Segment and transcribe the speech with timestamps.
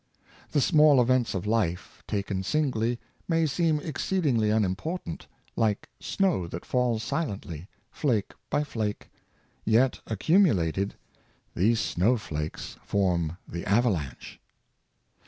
[0.49, 7.03] The small events of life, taken singly, may seem exceedingly unimportant, like snow that falls
[7.03, 9.11] silently, flake by flake,
[9.63, 10.95] yet accumulated,
[11.53, 14.39] these snowflakes form the avalanche.